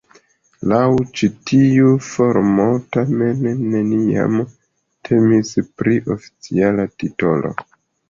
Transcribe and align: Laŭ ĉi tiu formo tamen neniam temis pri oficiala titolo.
Laŭ 0.69 0.77
ĉi 1.19 1.29
tiu 1.49 1.91
formo 2.07 2.65
tamen 2.97 3.45
neniam 3.77 4.43
temis 5.11 5.55
pri 5.71 5.99
oficiala 6.19 6.93
titolo. 7.01 7.59